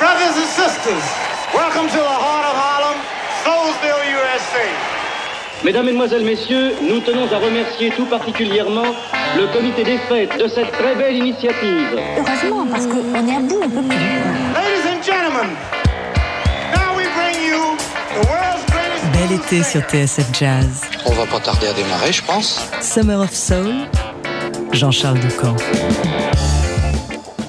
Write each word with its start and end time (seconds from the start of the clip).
Brothers 0.00 0.34
and 0.34 0.48
sisters, 0.48 1.04
welcome 1.52 1.86
to 1.86 1.96
the 1.98 2.16
heart 2.24 2.46
of 2.48 2.56
Harlem, 2.56 2.98
Soulsville, 3.44 4.02
USA. 4.16 4.64
Mesdames, 5.62 5.84
Mesdemoiselles, 5.84 6.24
Messieurs, 6.24 6.74
nous 6.80 7.00
tenons 7.00 7.30
à 7.30 7.36
remercier 7.36 7.90
tout 7.90 8.06
particulièrement 8.06 8.94
le 9.36 9.46
comité 9.52 9.84
des 9.84 9.98
fêtes 9.98 10.38
de 10.38 10.48
cette 10.48 10.72
très 10.72 10.94
belle 10.94 11.16
initiative. 11.16 12.00
Heureusement, 12.16 12.66
parce 12.66 12.86
qu'on 12.86 13.28
est 13.28 13.36
à 13.36 13.40
bout, 13.40 13.60
on 13.62 13.68
peut 13.68 13.82
plus. 13.82 13.98
Ladies 14.54 14.88
and 14.88 15.02
gentlemen, 15.02 15.50
now 16.72 16.96
we 16.96 17.04
bring 17.14 17.36
you 17.46 17.76
the 18.14 18.26
world's 18.26 18.64
greatest. 18.72 19.04
Bel 19.12 19.32
été 19.36 19.62
sur 19.62 19.82
TSF 19.82 20.32
Jazz. 20.32 20.80
On 21.04 21.12
va 21.12 21.26
pas 21.26 21.40
tarder 21.40 21.68
à 21.68 21.74
démarrer, 21.74 22.10
je 22.12 22.22
pense. 22.22 22.58
Summer 22.80 23.20
of 23.20 23.34
Soul. 23.34 23.74
Jean-Charles 24.72 25.20
Doucan. 25.20 25.56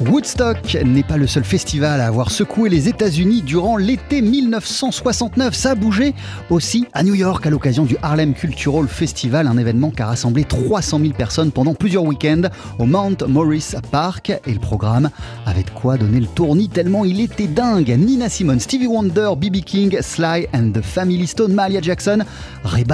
Woodstock 0.09 0.77
n'est 0.83 1.03
pas 1.03 1.17
le 1.17 1.27
seul 1.27 1.43
festival 1.43 2.01
à 2.01 2.07
avoir 2.07 2.31
secoué 2.31 2.69
les 2.69 2.89
États-Unis 2.89 3.41
durant 3.41 3.77
l'été 3.77 4.21
1969. 4.21 5.53
Ça 5.53 5.71
a 5.71 5.75
bougé 5.75 6.13
aussi 6.49 6.85
à 6.93 7.03
New 7.03 7.13
York 7.13 7.45
à 7.45 7.49
l'occasion 7.49 7.85
du 7.85 7.97
Harlem 8.01 8.33
Cultural 8.33 8.87
Festival, 8.87 9.47
un 9.47 9.57
événement 9.57 9.91
qui 9.91 10.01
a 10.01 10.07
rassemblé 10.07 10.43
300 10.43 10.99
000 10.99 11.13
personnes 11.13 11.51
pendant 11.51 11.73
plusieurs 11.73 12.03
week-ends 12.03 12.49
au 12.79 12.85
Mount 12.85 13.17
Morris 13.27 13.73
Park. 13.91 14.31
Et 14.47 14.53
le 14.53 14.59
programme 14.59 15.09
avait 15.45 15.65
quoi 15.75 15.97
donner 15.97 16.19
le 16.19 16.27
tournis 16.27 16.69
tellement 16.69 17.05
il 17.05 17.19
était 17.19 17.47
dingue. 17.47 17.95
Nina 17.97 18.29
Simone, 18.29 18.59
Stevie 18.59 18.87
Wonder, 18.87 19.31
B.B. 19.37 19.57
King, 19.57 19.97
Sly 20.01 20.47
and 20.53 20.71
the 20.73 20.81
Family 20.81 21.27
Stone, 21.27 21.53
Malia 21.53 21.81
Jackson, 21.81 22.19
Ray 22.63 22.85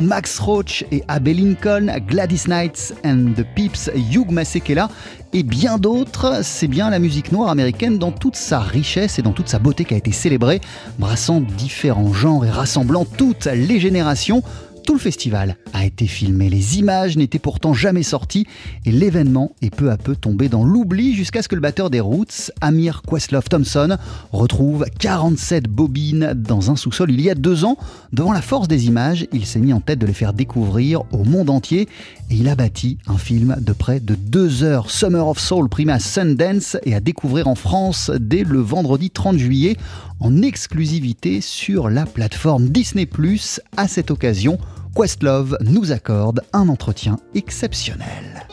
Max 0.00 0.38
Roach 0.38 0.84
et 0.90 1.02
Abe 1.08 1.28
Lincoln, 1.28 1.86
Gladys 2.08 2.44
Knights 2.46 2.94
and 3.04 3.34
the 3.36 3.44
Peeps, 3.54 3.90
Hugh 3.94 4.30
Masekela 4.30 4.88
et 5.34 5.42
bien 5.42 5.78
d'autres. 5.78 6.42
C'est 6.56 6.68
bien 6.68 6.88
la 6.88 7.00
musique 7.00 7.32
noire 7.32 7.50
américaine 7.50 7.98
dans 7.98 8.12
toute 8.12 8.36
sa 8.36 8.60
richesse 8.60 9.18
et 9.18 9.22
dans 9.22 9.32
toute 9.32 9.48
sa 9.48 9.58
beauté 9.58 9.84
qui 9.84 9.92
a 9.94 9.96
été 9.96 10.12
célébrée, 10.12 10.60
brassant 11.00 11.40
différents 11.40 12.12
genres 12.12 12.44
et 12.44 12.50
rassemblant 12.50 13.04
toutes 13.04 13.46
les 13.46 13.80
générations. 13.80 14.40
Tout 14.86 14.92
le 14.92 15.00
festival 15.00 15.56
a 15.72 15.84
été 15.84 16.06
filmé, 16.06 16.50
les 16.50 16.78
images 16.78 17.16
n'étaient 17.16 17.38
pourtant 17.38 17.72
jamais 17.72 18.02
sorties 18.02 18.46
et 18.84 18.92
l'événement 18.92 19.52
est 19.62 19.74
peu 19.74 19.90
à 19.90 19.96
peu 19.96 20.14
tombé 20.14 20.48
dans 20.48 20.62
l'oubli 20.62 21.14
jusqu'à 21.14 21.42
ce 21.42 21.48
que 21.48 21.54
le 21.54 21.60
batteur 21.60 21.88
des 21.90 22.00
Roots, 22.00 22.52
Amir 22.60 23.02
Questlove 23.02 23.48
Thompson, 23.48 23.96
retrouve 24.30 24.84
47 25.00 25.64
bobines 25.64 26.34
dans 26.36 26.70
un 26.70 26.76
sous-sol 26.76 27.10
il 27.10 27.20
y 27.20 27.30
a 27.30 27.34
deux 27.34 27.64
ans. 27.64 27.78
Devant 28.12 28.32
la 28.32 28.42
force 28.42 28.68
des 28.68 28.86
images, 28.86 29.26
il 29.32 29.46
s'est 29.46 29.58
mis 29.58 29.72
en 29.72 29.80
tête 29.80 29.98
de 29.98 30.06
les 30.06 30.12
faire 30.12 30.34
découvrir 30.34 31.02
au 31.12 31.24
monde 31.24 31.48
entier 31.48 31.88
il 32.30 32.48
a 32.48 32.54
bâti 32.54 32.98
un 33.06 33.18
film 33.18 33.56
de 33.60 33.72
près 33.72 34.00
de 34.00 34.14
deux 34.14 34.62
heures, 34.62 34.90
Summer 34.90 35.26
of 35.26 35.38
Soul, 35.38 35.68
primé 35.68 35.92
à 35.92 35.98
Sundance 35.98 36.76
et 36.84 36.94
à 36.94 37.00
découvrir 37.00 37.48
en 37.48 37.54
France 37.54 38.10
dès 38.18 38.44
le 38.44 38.60
vendredi 38.60 39.10
30 39.10 39.38
juillet 39.38 39.76
en 40.20 40.42
exclusivité 40.42 41.40
sur 41.40 41.88
la 41.88 42.06
plateforme 42.06 42.68
Disney⁇ 42.68 43.04
à 43.76 43.88
cette 43.88 44.10
occasion, 44.10 44.58
Questlove 44.94 45.56
nous 45.60 45.92
accorde 45.92 46.42
un 46.52 46.68
entretien 46.68 47.18
exceptionnel. 47.34 48.46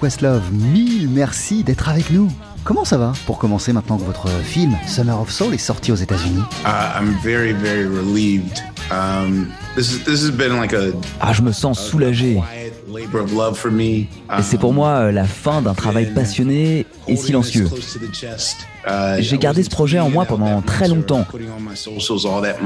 Questlove, 0.00 0.50
mille 0.50 1.08
merci 1.10 1.62
d'être 1.62 1.88
avec 1.90 2.10
nous. 2.10 2.30
Comment 2.64 2.84
ça 2.86 2.96
va 2.96 3.12
pour 3.26 3.38
commencer 3.38 3.72
maintenant 3.74 3.98
que 3.98 4.04
votre 4.04 4.28
film 4.28 4.74
Summer 4.86 5.18
of 5.20 5.30
Soul 5.30 5.52
est 5.52 5.58
sorti 5.58 5.92
aux 5.92 5.96
États-Unis 5.96 6.40
Uh, 6.64 6.98
I'm 6.98 7.14
very, 7.22 7.52
very 7.52 7.84
relieved. 7.84 8.62
Um, 8.90 9.48
this, 9.76 9.92
is, 9.92 10.02
this 10.04 10.22
has 10.22 10.30
been 10.30 10.58
like 10.58 10.72
a 10.72 10.92
Ah, 11.20 11.32
je 11.34 11.42
me 11.42 11.52
sens 11.52 11.78
soulagé. 11.78 12.40
Quiet 12.90 13.06
labor 13.06 13.22
of 13.22 13.32
love 13.32 13.56
for 13.56 13.70
me. 13.70 14.06
Et 14.38 14.42
c'est 14.42 14.58
pour 14.58 14.72
moi 14.72 14.88
euh, 14.88 15.12
la 15.12 15.24
fin 15.24 15.62
d'un 15.62 15.74
travail 15.74 16.12
passionné 16.14 16.86
et 17.08 17.16
silencieux. 17.16 17.68
Uh, 18.86 19.20
J'ai 19.20 19.38
gardé 19.38 19.62
ce 19.62 19.70
projet 19.70 19.98
en 20.00 20.08
moi 20.10 20.24
pendant 20.24 20.62
très 20.62 20.88
longtemps. 20.88 21.26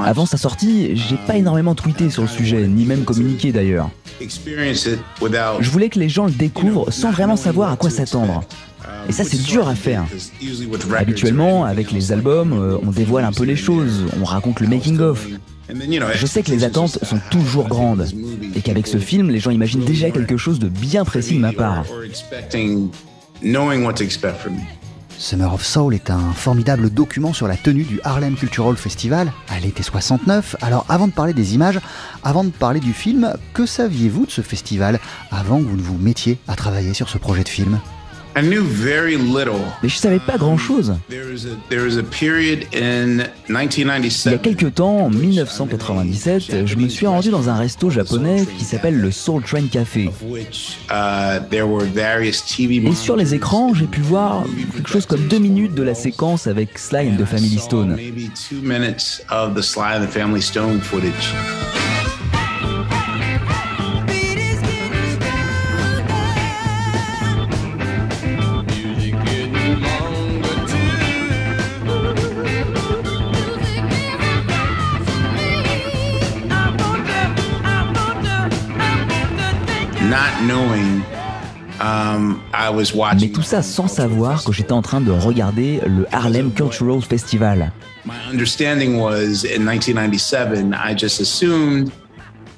Avant 0.04 0.26
sa 0.26 0.36
sortie, 0.36 0.96
j'ai 0.96 1.16
pas 1.16 1.36
énormément 1.36 1.74
tweeté 1.74 2.10
sur 2.10 2.22
le 2.22 2.28
sujet, 2.28 2.66
ni 2.68 2.84
même 2.84 3.04
communiqué 3.04 3.52
d'ailleurs. 3.52 3.90
Je 4.20 5.70
voulais 5.70 5.88
que 5.88 5.98
les 5.98 6.08
gens 6.08 6.26
le 6.26 6.32
découvrent 6.32 6.92
sans 6.92 7.10
vraiment 7.10 7.36
savoir 7.36 7.72
à 7.72 7.76
quoi 7.76 7.90
s'attendre. 7.90 8.42
Et 9.08 9.12
ça, 9.12 9.24
c'est 9.24 9.42
dur 9.42 9.68
à 9.68 9.74
faire. 9.74 10.04
Habituellement, 10.96 11.64
avec 11.64 11.90
les 11.90 12.12
albums, 12.12 12.52
euh, 12.52 12.78
on 12.82 12.90
dévoile 12.90 13.24
un 13.24 13.32
peu 13.32 13.44
les 13.44 13.56
choses, 13.56 14.04
on 14.20 14.24
raconte 14.24 14.60
le 14.60 14.68
making-of. 14.68 15.26
Je 15.68 16.26
sais 16.26 16.42
que 16.42 16.50
les 16.50 16.64
attentes 16.64 16.98
sont 17.02 17.20
toujours 17.30 17.68
grandes 17.68 18.06
et 18.54 18.60
qu'avec 18.60 18.86
ce 18.86 18.98
film, 18.98 19.30
les 19.30 19.40
gens 19.40 19.50
imaginent 19.50 19.84
déjà 19.84 20.10
quelque 20.10 20.36
chose 20.36 20.58
de 20.58 20.68
bien 20.68 21.04
précis 21.04 21.34
de 21.36 21.40
ma 21.40 21.52
part. 21.52 21.84
knowing 23.42 23.84
what 23.84 23.94
to 23.94 24.04
expect 24.04 24.38
from 24.38 24.54
me. 24.54 24.62
Summer 25.18 25.52
of 25.52 25.64
Soul 25.64 25.94
est 25.94 26.10
un 26.10 26.32
formidable 26.32 26.90
document 26.90 27.32
sur 27.32 27.46
la 27.46 27.56
tenue 27.56 27.84
du 27.84 28.00
Harlem 28.04 28.34
Cultural 28.34 28.76
Festival 28.76 29.32
à 29.48 29.60
l'été 29.60 29.82
69. 29.82 30.56
Alors 30.60 30.84
avant 30.88 31.06
de 31.06 31.12
parler 31.12 31.32
des 31.32 31.54
images, 31.54 31.78
avant 32.24 32.44
de 32.44 32.50
parler 32.50 32.80
du 32.80 32.92
film, 32.92 33.32
que 33.52 33.64
saviez-vous 33.64 34.26
de 34.26 34.30
ce 34.30 34.40
festival 34.40 34.98
avant 35.30 35.58
que 35.58 35.64
vous 35.68 35.76
ne 35.76 35.82
vous 35.82 35.98
mettiez 35.98 36.38
à 36.48 36.56
travailler 36.56 36.94
sur 36.94 37.08
ce 37.08 37.18
projet 37.18 37.44
de 37.44 37.48
film? 37.48 37.80
Mais 39.82 39.88
je 39.88 39.96
savais 39.96 40.18
pas 40.18 40.36
grand-chose. 40.36 40.94
Il 41.10 41.16
y 44.32 44.34
a 44.34 44.38
1997. 44.38 44.42
quelques 44.42 44.74
temps, 44.74 45.06
en 45.06 45.10
1997, 45.10 46.66
je 46.66 46.76
me 46.76 46.88
suis 46.88 47.06
rendu 47.06 47.30
dans 47.30 47.48
un 47.48 47.56
resto 47.56 47.90
japonais 47.90 48.44
qui 48.58 48.64
s'appelle 48.64 49.00
le 49.00 49.10
Soul 49.10 49.42
Train 49.42 49.66
Café. 49.70 50.10
uh, 50.90 51.40
Et 52.88 52.94
sur 52.94 53.16
les 53.16 53.34
écrans, 53.34 53.74
j'ai 53.74 53.86
pu 53.86 54.00
voir 54.00 54.44
quelque 54.74 54.88
chose 54.88 55.06
comme 55.06 55.26
deux 55.28 55.38
minutes 55.38 55.74
de 55.74 55.82
la 55.82 55.94
séquence 55.94 56.46
avec 56.46 56.78
Sly 56.78 57.10
and 57.10 57.16
the 57.16 57.24
Family 57.24 57.58
Stone. 57.58 57.96
Mais 80.14 80.20
watching. 82.94 83.32
tout 83.32 83.42
ça 83.42 83.62
sans 83.62 83.88
savoir 83.88 84.44
que 84.44 84.52
j'étais 84.52 84.72
en 84.72 84.82
train 84.82 85.00
de 85.00 85.10
regarder 85.10 85.80
le 85.86 86.06
Harlem 86.12 86.52
Cultural 86.52 87.00
Festival. 87.02 87.72
My 88.06 88.12
understanding 88.30 89.00
was 89.00 89.44
in 89.44 89.64
1997, 89.64 90.72
I 90.72 90.94
just 90.96 91.20
assumed 91.20 91.90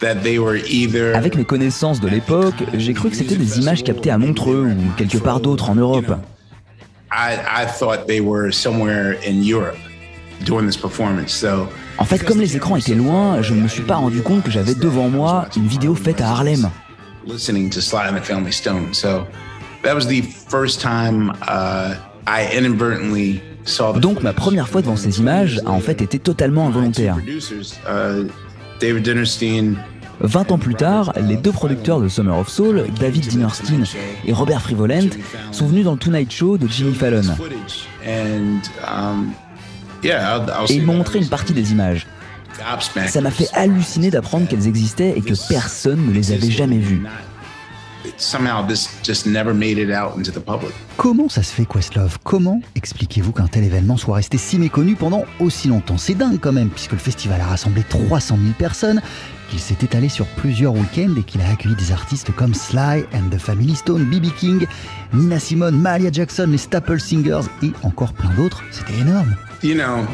that 0.01 0.17
they 0.23 0.39
were 0.39 0.59
either 0.69 1.15
Avec 1.15 1.37
mes 1.37 1.45
connaissances 1.45 2.01
de 2.01 2.09
l'époque, 2.09 2.57
j'ai 2.75 2.93
cru 2.93 3.09
que 3.09 3.17
c'était 3.17 3.37
des 3.37 3.59
images 3.59 3.83
captées 3.83 4.11
à 4.11 4.19
Montreux 4.19 4.67
ou 4.67 4.93
quelque 4.97 5.19
part 5.19 5.41
d'autre 5.41 5.71
en 5.71 5.77
Europe. 5.77 6.15
I, 7.11 7.37
I 7.37 7.67
thought 7.67 8.07
they 8.07 8.21
were 8.21 8.53
somewhere 8.53 9.17
in 9.27 9.43
Europe 9.43 9.79
doing 10.45 10.67
this 10.67 10.77
performance. 10.77 11.33
So 11.33 11.69
En 11.99 12.05
fait, 12.05 12.23
comme 12.23 12.41
les 12.41 12.57
écrans 12.57 12.77
étaient 12.77 12.95
loin, 12.95 13.41
je 13.41 13.55
ne 13.55 13.63
me 13.63 13.69
suis 13.69 13.83
pas 13.83 13.97
rendu 13.97 14.21
compte 14.21 14.43
que 14.43 14.51
j'avais 14.51 14.75
devant 14.75 15.09
moi 15.09 15.47
une 15.57 15.67
vidéo 15.67 15.95
faite 15.95 16.21
à 16.21 16.29
Harlem. 16.29 16.69
Listening 17.27 17.71
to 17.71 17.81
Sly 17.81 18.09
and 18.09 18.17
the 18.17 18.25
Family 18.25 18.53
Stone. 18.53 18.95
So 18.95 19.27
Donc 24.01 24.23
ma 24.23 24.33
première 24.33 24.69
fois 24.69 24.83
devant 24.83 24.97
ces 24.97 25.19
images 25.19 25.61
a 25.65 25.71
en 25.71 25.81
fait 25.81 26.03
été 26.03 26.19
totalement 26.19 26.67
involontaire. 26.69 27.17
20 30.21 30.51
ans 30.51 30.59
plus 30.59 30.75
tard, 30.75 31.13
les 31.21 31.37
deux 31.37 31.53
producteurs 31.53 32.01
de 32.01 32.09
Summer 32.09 32.39
of 32.39 32.49
Soul, 32.49 32.87
David 32.99 33.27
Dinerstein 33.27 33.85
et 34.25 34.33
Robert 34.33 34.63
Frivolent, 34.63 35.11
sont 35.53 35.67
venus 35.67 35.85
dans 35.85 35.93
le 35.93 35.99
Tonight 35.99 36.33
Show 36.33 36.57
de 36.57 36.67
Jimmy 36.67 36.95
Fallon. 36.95 37.23
Et 40.03 40.75
ils 40.75 40.83
m'ont 40.87 40.95
montré 40.95 41.19
une 41.19 41.29
partie 41.29 41.53
des 41.53 41.73
images. 41.73 42.07
Ça 43.09 43.21
m'a 43.21 43.31
fait 43.31 43.49
halluciner 43.53 44.11
d'apprendre 44.11 44.49
qu'elles 44.49 44.67
existaient 44.67 45.15
et 45.17 45.23
que 45.23 45.35
personne 45.49 46.07
ne 46.07 46.13
les 46.13 46.33
avait 46.33 46.51
jamais 46.51 46.79
vues. 46.79 47.03
Comment 50.97 51.29
ça 51.29 51.43
se 51.43 51.53
fait, 51.53 51.65
Questlove? 51.65 52.19
Comment 52.23 52.61
expliquez-vous 52.75 53.33
qu'un 53.33 53.49
tel 53.49 53.65
événement 53.65 53.97
soit 53.97 54.17
resté 54.17 54.39
si 54.39 54.59
méconnu 54.59 54.95
pendant 54.95 55.25
aussi 55.41 55.69
longtemps? 55.69 55.99
C'est 55.99 56.15
dingue 56.15 56.39
quand 56.41 56.53
même, 56.53 56.71
puisque 56.71 56.93
le 56.93 56.99
festival 56.99 57.41
a 57.41 57.47
rassemblé 57.47 57.83
300 57.89 58.37
000 58.41 58.53
personnes, 58.59 59.01
qu'il 59.51 59.61
s'est 59.61 59.77
étalé 59.83 60.09
sur 60.09 60.27
plusieurs 60.27 60.73
week-ends 60.73 61.15
et 61.19 61.23
qu'il 61.23 61.41
a 61.41 61.51
accueilli 61.51 61.75
des 61.77 61.93
artistes 61.93 62.33
comme 62.35 62.55
Sly 62.55 63.05
and 63.13 63.29
the 63.31 63.39
Family 63.39 63.75
Stone, 63.75 64.05
B.B. 64.05 64.27
King, 64.39 64.67
Nina 65.13 65.39
Simone, 65.39 65.79
Malia 65.79 66.11
Jackson, 66.11 66.49
les 66.49 66.59
Staple 66.59 67.01
Singers 67.01 67.49
et 67.63 67.73
encore 67.83 68.13
plein 68.13 68.35
d'autres. 68.35 68.63
C'était 68.71 69.01
énorme. 69.01 69.35
You 69.63 69.75
know, 69.75 70.07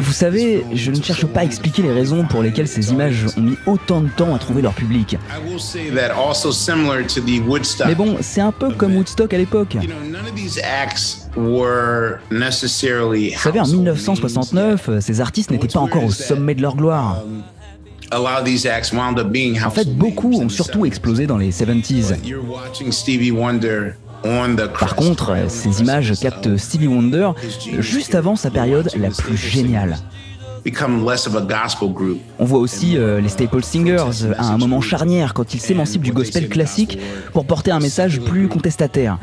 vous 0.00 0.12
savez, 0.12 0.64
je 0.72 0.90
ne 0.90 1.02
cherche 1.02 1.26
pas 1.26 1.40
à 1.40 1.44
expliquer 1.44 1.82
les 1.82 1.92
raisons 1.92 2.24
pour 2.24 2.42
lesquelles 2.42 2.68
ces 2.68 2.90
images 2.90 3.26
ont 3.36 3.40
mis 3.40 3.56
autant 3.66 4.00
de 4.00 4.08
temps 4.08 4.34
à 4.34 4.38
trouver 4.38 4.62
leur 4.62 4.72
public. 4.74 5.16
Mais 7.86 7.94
bon, 7.94 8.16
c'est 8.20 8.40
un 8.40 8.52
peu 8.52 8.72
comme 8.72 8.96
Woodstock 8.96 9.32
à 9.34 9.38
l'époque. 9.38 9.76
Vous 13.34 13.40
savez, 13.42 13.60
en 13.60 13.66
1969, 13.66 14.90
ces 15.00 15.20
artistes 15.20 15.50
n'étaient 15.50 15.68
pas 15.68 15.80
encore 15.80 16.04
au 16.04 16.10
sommet 16.10 16.54
de 16.54 16.62
leur 16.62 16.76
gloire. 16.76 17.22
En 19.66 19.70
fait, 19.70 19.96
beaucoup 19.96 20.32
ont 20.40 20.48
surtout 20.48 20.86
explosé 20.86 21.26
dans 21.26 21.38
les 21.38 21.50
70s. 21.50 22.14
Par 24.78 24.96
contre, 24.96 25.36
ces 25.48 25.80
images 25.80 26.12
captent 26.20 26.56
Stevie 26.56 26.88
Wonder 26.88 27.30
juste 27.78 28.14
avant 28.14 28.36
sa 28.36 28.50
période 28.50 28.90
la 28.96 29.10
plus 29.10 29.36
géniale. 29.36 29.98
On 32.40 32.44
voit 32.44 32.58
aussi 32.58 32.96
euh, 32.96 33.20
les 33.20 33.28
Staple 33.28 33.62
Singers 33.62 34.32
à 34.36 34.48
un 34.48 34.58
moment 34.58 34.80
charnière 34.80 35.32
quand 35.32 35.54
ils 35.54 35.60
s'émancipent 35.60 36.02
du 36.02 36.12
gospel 36.12 36.48
classique 36.48 36.98
pour 37.32 37.46
porter 37.46 37.70
un 37.70 37.78
message 37.78 38.20
plus 38.20 38.48
contestataire. 38.48 39.18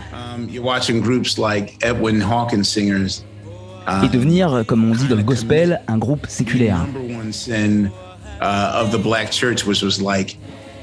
Et 4.04 4.08
devenir, 4.08 4.64
comme 4.66 4.90
on 4.90 4.96
dit 4.96 5.08
dans 5.10 5.18
le 5.18 5.24
gospel, 5.24 5.82
un 5.90 5.98
groupe 5.98 6.28
séculaire. 6.30 6.86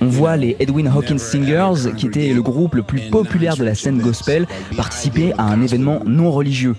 On 0.00 0.06
voit 0.06 0.36
les 0.36 0.56
Edwin 0.60 0.88
Hawkins 0.88 1.18
Singers, 1.18 1.92
qui 1.96 2.06
était 2.06 2.32
le 2.32 2.42
groupe 2.42 2.74
le 2.74 2.82
plus 2.82 3.10
populaire 3.10 3.56
de 3.56 3.64
la 3.64 3.74
scène 3.74 4.00
gospel, 4.00 4.46
participer 4.76 5.32
à 5.36 5.44
un 5.44 5.60
événement 5.62 6.00
non 6.06 6.30
religieux. 6.30 6.74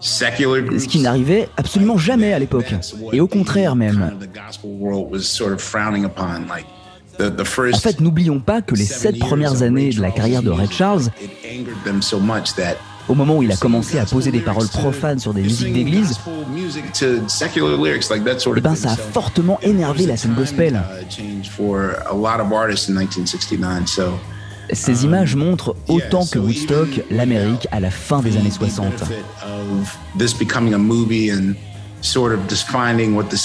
Ce 0.00 0.86
qui 0.86 1.00
n'arrivait 1.00 1.48
absolument 1.56 1.98
jamais 1.98 2.32
à 2.32 2.38
l'époque, 2.38 2.74
et 3.12 3.20
au 3.20 3.26
contraire 3.26 3.76
même. 3.76 4.12
En 7.20 7.78
fait, 7.78 8.00
n'oublions 8.00 8.38
pas 8.40 8.62
que 8.62 8.74
les 8.74 8.84
sept 8.84 9.18
premières 9.18 9.62
années 9.62 9.90
de 9.90 10.00
la 10.00 10.10
carrière 10.10 10.42
de 10.42 10.50
Red 10.50 10.70
Charles 10.70 11.08
au 13.08 13.14
moment 13.14 13.36
où 13.38 13.42
il 13.42 13.50
a 13.52 13.56
commencé 13.56 13.98
à 13.98 14.04
poser 14.04 14.30
des 14.30 14.40
paroles 14.40 14.68
profanes 14.68 15.18
sur 15.18 15.34
des 15.34 15.42
musiques 15.42 15.72
d'église, 15.72 16.18
eh 18.56 18.60
ben 18.60 18.74
ça 18.74 18.90
a 18.90 18.96
fortement 18.96 19.58
énervé 19.62 20.06
la 20.06 20.16
scène 20.16 20.34
gospel. 20.34 20.82
Ces 24.72 25.04
images 25.04 25.34
montrent 25.34 25.74
autant 25.88 26.26
que 26.26 26.38
Woodstock 26.38 26.88
l'Amérique 27.10 27.66
à 27.70 27.80
la 27.80 27.90
fin 27.90 28.20
des 28.20 28.36
années 28.36 28.50
60. 28.50 28.92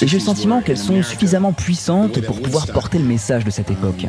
Et 0.01 0.07
j'ai 0.07 0.17
le 0.17 0.23
sentiment 0.23 0.61
qu'elles 0.61 0.77
sont 0.77 1.01
suffisamment 1.01 1.53
puissantes 1.53 2.21
pour 2.21 2.41
pouvoir 2.41 2.67
porter 2.67 2.99
le 2.99 3.05
message 3.05 3.45
de 3.45 3.49
cette 3.49 3.71
époque. 3.71 4.05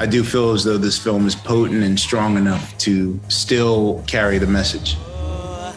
I 0.00 0.06
do 0.06 0.24
feel 0.24 0.52
as 0.52 0.64
though 0.64 0.78
this 0.78 0.96
film 0.96 1.26
is 1.26 1.34
potent 1.34 1.84
and 1.84 2.00
strong 2.00 2.38
enough 2.38 2.76
to 2.78 3.20
still 3.28 4.02
carry 4.06 4.38
the 4.38 4.46
message. 4.46 4.96
Oh, 4.98 5.74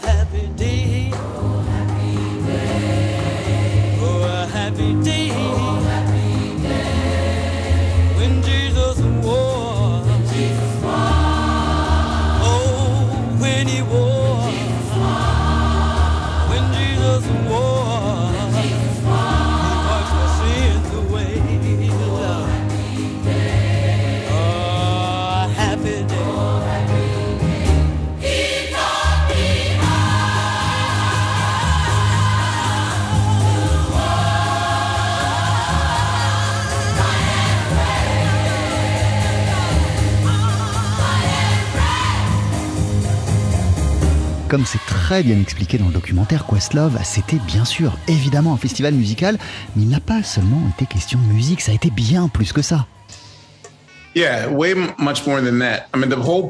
comme 44.54 44.68
c'est 44.68 44.86
très 44.86 45.24
bien 45.24 45.42
expliqué 45.42 45.80
dans 45.80 45.88
le 45.88 45.94
documentaire 45.94 46.46
Questlove, 46.46 47.00
c'était 47.04 47.40
bien 47.48 47.66
sûr 47.66 47.98
évidemment 48.08 48.54
un 48.54 48.58
festival 48.58 48.94
musical, 48.94 49.40
mais 49.76 49.82
il 49.82 49.90
n'a 49.90 50.00
pas 50.00 50.22
seulement 50.22 50.62
été 50.76 50.86
question 50.86 51.18
de 51.18 51.34
musique, 51.34 51.60
ça 51.60 51.72
a 51.72 51.74
été 51.74 51.90
bien 51.90 52.28
plus 52.28 52.54
que 52.54 52.62
ça. 52.62 52.86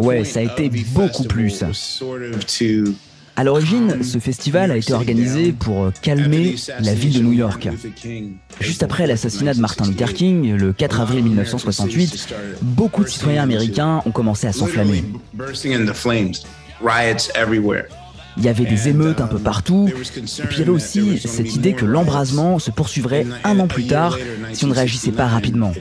Ouais, 0.04 0.26
ça 0.26 0.42
a 0.42 0.44
été 0.44 0.70
beaucoup 0.90 1.24
plus. 1.24 1.64
À 3.38 3.46
l'origine, 3.46 4.04
ce 4.04 4.20
festival 4.20 4.72
a 4.72 4.76
été 4.76 4.92
organisé 4.92 5.54
pour 5.54 5.90
calmer 6.02 6.56
la 6.82 6.94
ville 6.94 7.14
de 7.14 7.22
New 7.22 7.32
York. 7.32 7.70
Juste 8.60 8.84
après 8.84 9.08
l'assassinat 9.08 9.54
de 9.54 9.62
Martin 9.62 9.88
Luther 9.88 10.14
King, 10.14 10.58
le 10.58 10.74
4 10.74 11.00
avril 11.00 11.24
1968, 11.24 12.36
beaucoup 12.64 13.06
de 13.06 13.10
citoyens 13.10 13.44
américains 13.44 14.02
ont 14.06 14.12
commencé 14.12 14.46
à 14.46 14.52
s'enflammer. 14.52 15.06
Il 18.38 18.44
y 18.44 18.48
avait 18.50 18.66
des 18.66 18.90
émeutes 18.90 19.22
un 19.22 19.28
peu 19.28 19.40
partout, 19.40 19.88
et 19.88 19.92
puis 19.92 20.56
il 20.56 20.60
y 20.60 20.62
avait 20.62 20.70
aussi 20.72 21.20
cette 21.20 21.56
idée 21.56 21.74
que 21.74 21.86
l'embrasement 21.86 22.60
se 22.60 22.72
poursuivrait 22.72 23.26
un 23.44 23.60
an 23.60 23.68
plus 23.68 23.86
tard 23.88 24.18
si 24.54 24.66
on 24.66 24.70
ne 24.70 24.74
réagissait 24.74 25.12
pas 25.12 25.28
rapidement. 25.28 25.72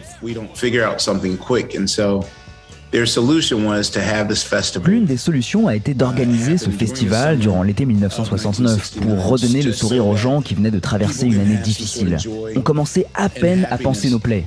L'une 4.84 5.06
des 5.06 5.16
solutions 5.16 5.66
a 5.66 5.74
été 5.74 5.94
d'organiser 5.94 6.58
ce 6.58 6.68
festival 6.68 7.38
durant 7.38 7.62
l'été 7.62 7.86
1969 7.86 8.92
pour 9.00 9.26
redonner 9.26 9.62
le 9.62 9.72
sourire 9.72 10.06
aux 10.06 10.16
gens 10.16 10.42
qui 10.42 10.54
venaient 10.54 10.70
de 10.70 10.78
traverser 10.78 11.26
une 11.26 11.40
année 11.40 11.56
difficile. 11.56 12.18
On 12.54 12.60
commençait 12.60 13.06
à 13.14 13.30
peine 13.30 13.66
à 13.70 13.78
penser 13.78 14.10
nos 14.10 14.18
plaies. 14.18 14.44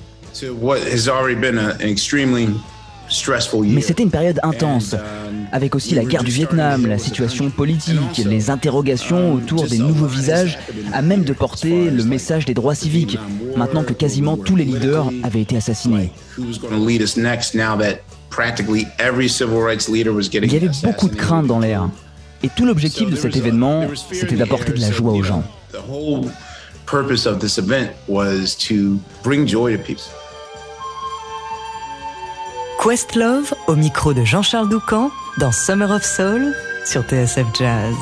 Mais 3.73 3.81
c'était 3.81 4.03
une 4.03 4.11
période 4.11 4.39
intense, 4.43 4.95
avec 5.51 5.75
aussi 5.75 5.95
la 5.95 6.03
guerre 6.03 6.23
du 6.23 6.31
Vietnam, 6.31 6.85
la 6.85 6.97
situation 6.97 7.49
politique, 7.49 8.21
les 8.25 8.49
interrogations 8.49 9.33
autour 9.33 9.67
des 9.67 9.77
nouveaux 9.77 10.07
visages, 10.07 10.57
à 10.93 11.01
même 11.01 11.23
de 11.23 11.33
porter 11.33 11.89
le 11.89 12.03
message 12.03 12.45
des 12.45 12.53
droits 12.53 12.75
civiques, 12.75 13.17
maintenant 13.55 13.83
que 13.83 13.93
quasiment 13.93 14.37
tous 14.37 14.55
les 14.55 14.65
leaders 14.65 15.09
avaient 15.23 15.41
été 15.41 15.57
assassinés. 15.57 16.11
Il 20.47 20.53
y 20.53 20.57
avait 20.57 20.69
beaucoup 20.83 21.07
de 21.07 21.15
craintes 21.15 21.47
dans 21.47 21.59
l'air. 21.59 21.89
Et 22.43 22.49
tout 22.49 22.65
l'objectif 22.65 23.09
de 23.09 23.15
cet 23.15 23.35
événement, 23.35 23.87
c'était 24.11 24.35
d'apporter 24.35 24.73
de 24.73 24.81
la 24.81 24.91
joie 24.91 25.13
aux 25.13 25.23
gens. 25.23 25.43
Questlove 32.87 33.55
au 33.65 33.75
micro 33.75 34.13
de 34.13 34.23
Jean-Charles 34.23 34.69
Doucan 34.69 35.09
dans 35.39 35.51
Summer 35.51 35.89
of 35.89 36.03
Soul 36.03 36.53
sur 36.85 37.01
TSF 37.01 37.47
Jazz. 37.57 37.95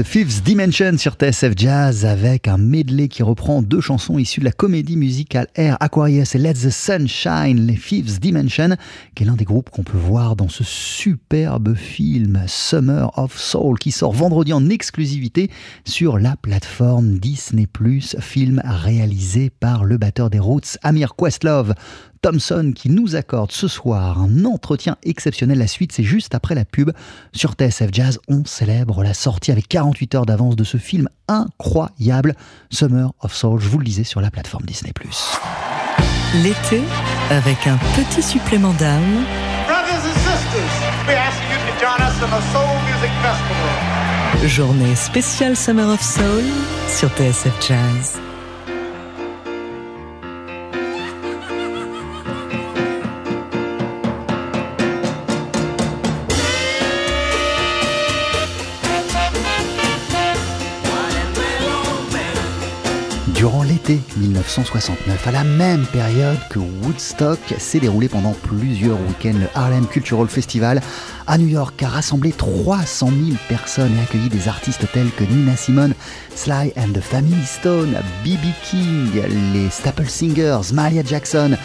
The 0.00 0.02
Fifth 0.02 0.44
Dimension 0.44 0.96
sur 0.96 1.12
TSF 1.12 1.52
Jazz 1.56 2.06
avec 2.06 2.48
un 2.48 2.56
medley 2.56 3.08
qui 3.08 3.22
reprend 3.22 3.60
deux 3.60 3.82
chansons 3.82 4.16
issues 4.16 4.40
de 4.40 4.46
la 4.46 4.50
comédie 4.50 4.96
musicale 4.96 5.46
Air 5.56 5.76
Aquarius 5.80 6.34
et 6.34 6.38
Let 6.38 6.54
the 6.54 6.70
Sun 6.70 7.06
Shine, 7.06 7.66
les 7.66 7.76
Fifth 7.76 8.18
Dimension, 8.18 8.76
qui 9.14 9.24
est 9.24 9.26
l'un 9.26 9.34
des 9.34 9.44
groupes 9.44 9.68
qu'on 9.68 9.82
peut 9.82 9.98
voir 9.98 10.36
dans 10.36 10.48
ce 10.48 10.64
superbe 10.64 11.74
film 11.74 12.42
Summer 12.46 13.10
of 13.18 13.38
Soul 13.38 13.78
qui 13.78 13.90
sort 13.90 14.12
vendredi 14.12 14.54
en 14.54 14.70
exclusivité 14.70 15.50
sur 15.84 16.18
la 16.18 16.34
plateforme 16.34 17.18
Disney+, 17.18 17.68
film 18.20 18.62
réalisé 18.64 19.50
par 19.50 19.84
le 19.84 19.98
batteur 19.98 20.30
des 20.30 20.38
Roots 20.38 20.78
Amir 20.82 21.14
Questlove. 21.14 21.74
Thompson 22.22 22.72
qui 22.74 22.90
nous 22.90 23.16
accorde 23.16 23.52
ce 23.52 23.68
soir 23.68 24.20
un 24.20 24.44
entretien 24.44 24.96
exceptionnel. 25.02 25.58
La 25.58 25.66
suite, 25.66 25.92
c'est 25.92 26.04
juste 26.04 26.34
après 26.34 26.54
la 26.54 26.64
pub. 26.64 26.90
Sur 27.32 27.52
TSF 27.52 27.88
Jazz, 27.92 28.18
on 28.28 28.44
célèbre 28.44 29.02
la 29.02 29.14
sortie 29.14 29.52
avec 29.52 29.68
48 29.68 30.14
heures 30.14 30.26
d'avance 30.26 30.56
de 30.56 30.64
ce 30.64 30.76
film 30.76 31.08
incroyable, 31.28 32.34
Summer 32.70 33.12
of 33.20 33.34
Soul. 33.34 33.60
Je 33.60 33.68
vous 33.68 33.78
le 33.78 33.84
disais 33.84 34.04
sur 34.04 34.20
la 34.20 34.30
plateforme 34.30 34.64
Disney+. 34.64 34.92
L'été, 36.42 36.82
avec 37.30 37.66
un 37.66 37.78
petit 37.96 38.22
supplément 38.22 38.72
d'âme. 38.74 39.24
Journée 44.46 44.94
spéciale 44.94 45.56
Summer 45.56 45.88
of 45.88 46.02
Soul 46.02 46.44
sur 46.88 47.08
TSF 47.10 47.66
Jazz. 47.66 48.20
Durant 63.40 63.62
l'été 63.62 63.98
1969, 64.18 65.26
à 65.26 65.32
la 65.32 65.44
même 65.44 65.86
période 65.86 66.36
que 66.50 66.58
Woodstock 66.58 67.38
s'est 67.56 67.80
déroulé 67.80 68.06
pendant 68.06 68.34
plusieurs 68.34 69.00
week-ends, 69.00 69.38
le 69.40 69.46
Harlem 69.54 69.86
Cultural 69.86 70.28
Festival 70.28 70.82
à 71.26 71.38
New 71.38 71.46
York 71.46 71.82
a 71.82 71.88
rassemblé 71.88 72.32
300 72.32 73.06
000 73.06 73.38
personnes 73.48 73.96
et 73.96 74.02
accueilli 74.02 74.28
des 74.28 74.46
artistes 74.46 74.84
tels 74.92 75.10
que 75.12 75.24
Nina 75.24 75.56
Simone, 75.56 75.94
Sly 76.34 76.74
and 76.76 76.92
the 76.92 77.00
Family 77.00 77.46
Stone, 77.46 77.96
B.B. 78.26 78.48
King, 78.62 79.08
les 79.54 79.70
Staple 79.70 80.06
Singers, 80.06 80.74
Malia 80.74 81.02
Jackson, 81.02 81.56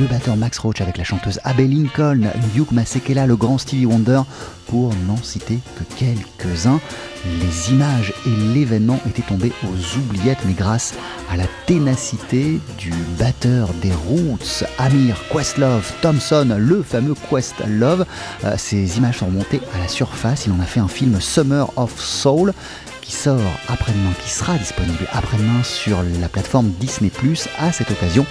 le 0.00 0.06
batteur 0.08 0.36
Max 0.36 0.58
Roach 0.58 0.80
avec 0.80 0.98
la 0.98 1.04
chanteuse 1.04 1.38
Abbey 1.44 1.68
Lincoln, 1.68 2.22
Duke 2.54 2.72
Masekela, 2.72 3.26
le 3.26 3.36
grand 3.36 3.58
Stevie 3.58 3.86
Wonder, 3.86 4.22
pour 4.70 4.94
n'en 5.06 5.16
citer 5.22 5.58
que 5.76 5.84
quelques-uns. 5.96 6.80
Les 7.26 7.72
images 7.72 8.14
et 8.24 8.54
l'événement 8.54 8.98
étaient 9.06 9.22
tombés 9.22 9.52
aux 9.64 9.98
oubliettes, 9.98 10.38
mais 10.46 10.54
grâce 10.54 10.94
à 11.30 11.36
la 11.36 11.44
ténacité 11.66 12.60
du 12.78 12.92
batteur 13.18 13.68
des 13.82 13.92
Roots, 13.92 14.64
Amir 14.78 15.16
Questlove 15.30 15.92
Thompson, 16.00 16.56
le 16.58 16.82
fameux 16.82 17.14
Questlove, 17.28 18.06
euh, 18.44 18.54
ces 18.56 18.96
images 18.96 19.18
sont 19.18 19.26
remontées 19.26 19.60
à 19.74 19.78
la 19.78 19.88
surface. 19.88 20.46
Il 20.46 20.52
en 20.52 20.60
a 20.60 20.66
fait 20.66 20.80
un 20.80 20.88
film 20.88 21.20
Summer 21.20 21.70
of 21.76 22.00
Soul 22.00 22.54
qui 23.02 23.12
sort 23.12 23.40
après-demain, 23.68 24.12
qui 24.22 24.30
sera 24.30 24.56
disponible 24.56 25.06
après-demain 25.12 25.62
sur 25.64 25.98
la 26.20 26.28
plateforme 26.28 26.70
Disney+. 26.78 27.10
À 27.58 27.72
cette 27.72 27.90
occasion, 27.90 28.24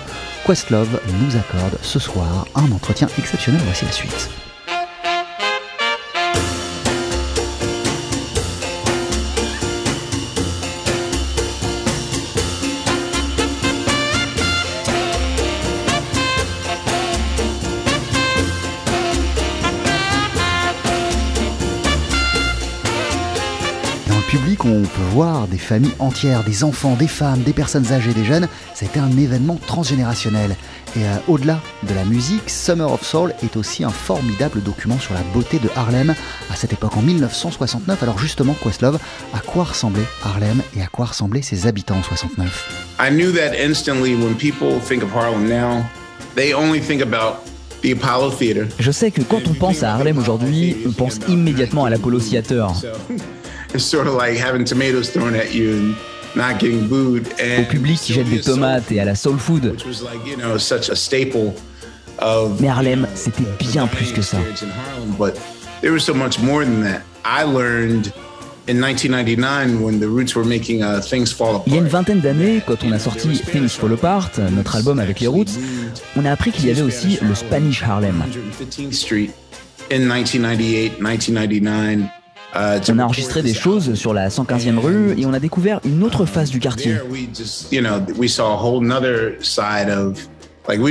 Questlove 0.48 1.00
nous 1.22 1.36
accorde 1.36 1.78
ce 1.82 2.00
soir 2.00 2.48
un 2.56 2.72
entretien 2.72 3.10
exceptionnel. 3.18 3.62
Voici 3.66 3.86
la 3.86 3.92
suite. 3.92 4.49
Public, 24.70 24.88
on 24.90 24.98
peut 24.98 25.10
voir 25.12 25.48
des 25.48 25.58
familles 25.58 25.94
entières, 26.00 26.44
des 26.44 26.64
enfants, 26.64 26.96
des 26.96 27.08
femmes, 27.08 27.42
des 27.42 27.54
personnes 27.54 27.92
âgées, 27.92 28.14
des 28.14 28.24
jeunes. 28.26 28.48
Été 28.82 29.00
un 29.00 29.12
événement 29.18 29.60
transgénérationnel. 29.68 30.56
Et 30.96 31.04
euh, 31.04 31.18
au-delà 31.28 31.60
de 31.84 31.94
la 31.94 32.06
musique, 32.06 32.50
Summer 32.50 32.92
of 32.92 33.06
Soul 33.06 33.34
est 33.44 33.58
aussi 33.58 33.84
un 33.84 33.90
formidable 33.90 34.64
document 34.64 34.98
sur 35.00 35.14
la 35.14 35.22
beauté 35.34 35.60
de 35.60 35.70
Harlem 35.76 36.16
à 36.50 36.56
cette 36.56 36.74
époque, 36.74 36.96
en 36.96 37.02
1969. 37.02 38.02
Alors 38.02 38.18
justement, 38.18 38.56
Questlove, 38.64 38.98
à 39.34 39.40
quoi 39.40 39.66
ressemblait 39.66 40.06
Harlem 40.24 40.62
et 40.78 40.82
à 40.82 40.88
quoi 40.88 41.06
ressemblaient 41.06 41.42
ses 41.42 41.68
habitants 41.68 41.98
en 41.98 42.04
69 42.04 42.96
I 43.00 43.10
knew 43.12 43.32
that 43.34 43.54
instantly 43.54 44.16
when 44.16 44.36
people 44.36 44.80
think 44.80 45.04
of 45.04 45.14
Harlem 45.14 45.48
now, 45.48 45.84
they 46.36 46.54
only 46.54 46.80
think 46.80 47.02
about 47.02 47.44
je 48.78 48.92
sais 48.92 49.10
que 49.10 49.22
quand 49.22 49.48
on 49.48 49.54
pense 49.54 49.84
à 49.84 49.94
Harlem 49.94 50.18
aujourd'hui, 50.18 50.76
on 50.86 50.92
pense 50.92 51.20
immédiatement 51.30 51.86
à 51.86 51.90
l'Apollo 51.90 52.20
Theater. 52.20 52.74
Au 57.60 57.64
public 57.70 58.00
qui 58.00 58.14
jette 58.14 58.30
des 58.30 58.42
tomates 58.42 58.92
et 58.92 59.00
à 59.00 59.06
la 59.06 59.16
soul 59.16 59.38
food. 59.38 59.76
Mais 62.60 62.68
Harlem, 62.68 63.08
c'était 63.16 63.44
bien 63.60 63.88
plus 63.88 64.12
que 64.12 64.22
ça. 64.22 64.38
Il 68.68 68.74
y 71.74 71.76
a 71.76 71.78
une 71.78 71.88
vingtaine 71.88 72.20
d'années, 72.20 72.62
quand 72.68 72.84
on 72.84 72.92
a 72.92 73.00
sorti 73.00 73.42
Things 73.52 73.70
Fall 73.70 73.94
Apart, 73.94 74.30
notre 74.52 74.76
album 74.76 75.00
avec 75.00 75.20
les 75.20 75.28
Roots, 75.28 75.58
on 76.16 76.26
a 76.26 76.32
appris 76.32 76.52
qu'il 76.52 76.68
y 76.68 76.72
avait 76.72 76.84
aussi 76.84 77.18
le 77.22 77.34
Spanish 77.34 77.82
Harlem. 77.84 78.24
Uh, 79.92 79.96
on 82.56 83.00
a 83.00 83.04
enregistré 83.04 83.42
des 83.42 83.54
choses 83.54 83.94
sur 83.96 84.14
la 84.14 84.30
115e 84.30 84.78
rue 84.78 85.20
et 85.20 85.26
on 85.26 85.34
a 85.34 85.40
découvert 85.40 85.80
une 85.86 86.04
autre 86.04 86.26
face 86.26 86.50
du 86.50 86.60
quartier. 86.60 86.96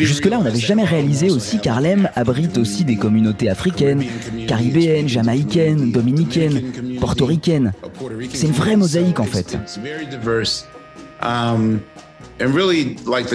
Jusque-là, 0.00 0.38
on 0.40 0.42
n'avait 0.42 0.58
jamais 0.58 0.84
réalisé 0.84 1.30
aussi 1.30 1.58
qu'Harlem 1.60 2.08
abrite 2.16 2.58
aussi 2.58 2.84
des 2.84 2.96
communautés 2.96 3.48
africaines, 3.48 4.04
caribéennes, 4.46 5.08
jamaïcaines, 5.08 5.92
dominicaines, 5.92 6.72
portoricaines. 7.00 7.72
C'est 8.32 8.46
une 8.48 8.52
vraie 8.52 8.76
mosaïque 8.76 9.20
en 9.20 9.24
fait. 9.24 9.56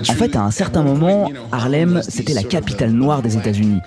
En 0.09 0.15
fait, 0.15 0.35
à 0.35 0.43
un 0.43 0.51
certain 0.51 0.83
moment, 0.83 1.29
Harlem, 1.51 2.01
c'était 2.07 2.33
la 2.33 2.43
capitale 2.43 2.91
noire 2.91 3.21
des 3.21 3.37
États-Unis. 3.37 3.79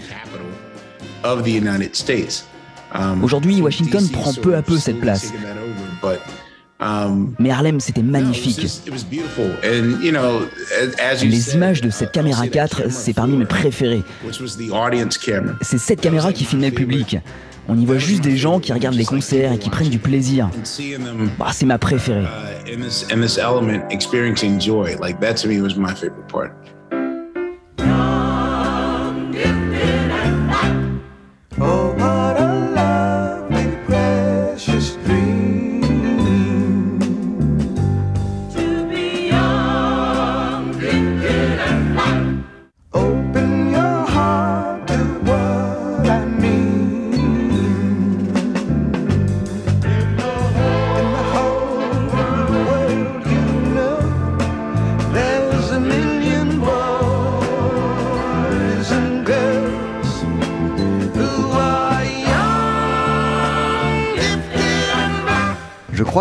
Aujourd'hui, 3.23 3.61
Washington 3.61 4.09
prend 4.09 4.33
peu 4.35 4.55
à 4.57 4.63
peu 4.63 4.79
cette 4.79 5.01
place. 5.01 5.33
Um, 6.79 7.35
Mais 7.39 7.51
Harlem, 7.51 7.81
c'était 7.81 8.03
magnifique. 8.03 8.61
Les 11.23 11.55
images 11.55 11.81
de 11.81 11.89
cette 11.89 12.13
caméra 12.13 12.47
4, 12.47 12.91
c'est 12.91 13.15
parmi 13.15 13.37
mes 13.37 13.47
préférées. 13.47 14.03
C'est 15.63 15.79
cette 15.79 16.01
caméra 16.03 16.33
qui 16.33 16.45
filmait 16.45 16.69
le 16.69 16.75
public. 16.75 17.17
On 17.69 17.77
y 17.79 17.85
voit 17.85 17.99
juste 17.99 18.23
des 18.23 18.37
gens 18.37 18.61
qui 18.61 18.73
regardent 18.73 18.95
les 18.97 19.05
concerts 19.05 19.53
et 19.53 19.59
qui 19.59 19.71
prennent 19.71 19.89
du 19.89 19.99
plaisir. 19.99 20.51
Bah, 21.39 21.49
c'est 21.53 21.67
ma 21.67 21.79
préférée. 21.79 22.25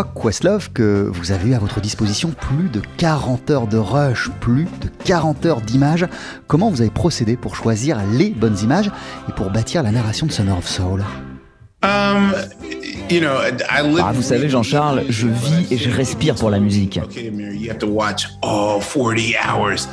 Questlove 0.04 0.72
que 0.72 1.10
vous 1.14 1.32
avez 1.32 1.50
eu 1.50 1.54
à 1.54 1.60
votre 1.60 1.80
disposition 1.80 2.32
plus 2.32 2.70
de 2.70 2.82
40 2.98 3.50
heures 3.50 3.68
de 3.68 3.78
rush, 3.78 4.30
plus 4.42 4.66
de 4.82 4.90
40 5.06 5.46
heures 5.46 5.62
d'images. 5.62 6.08
Comment 6.48 6.70
vous 6.70 6.82
avez 6.82 6.90
procédé 6.90 7.38
pour 7.38 7.56
choisir 7.56 8.00
les 8.14 8.32
bonnes 8.32 8.58
images 8.60 8.92
et 9.30 9.32
pour 9.32 9.52
bâtir 9.52 9.84
la 9.84 9.92
narration 9.92 10.28
de 10.28 10.32
Summer 10.32 10.58
of 10.58 10.68
Soul? 10.68 11.04
Um, 11.84 12.34
Ah, 14.00 14.12
vous 14.14 14.22
savez, 14.22 14.50
Jean-Charles, 14.50 15.04
je 15.10 15.28
vis 15.28 15.72
et 15.72 15.78
je 15.78 15.90
respire 15.90 16.36
pour 16.36 16.50
la 16.50 16.60
musique. 16.60 17.00